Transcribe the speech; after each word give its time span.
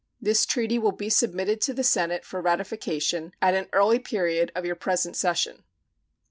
This 0.19 0.47
treaty 0.47 0.79
will 0.79 0.93
be 0.93 1.11
submitted 1.11 1.61
to 1.61 1.75
the 1.75 1.83
Senate 1.83 2.25
for 2.25 2.41
ratification 2.41 3.35
at 3.39 3.53
an 3.53 3.67
early 3.71 3.99
period 3.99 4.51
of 4.55 4.65
your 4.65 4.75
present 4.75 5.15
session. 5.15 5.63